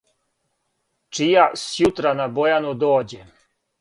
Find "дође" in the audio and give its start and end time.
2.85-3.21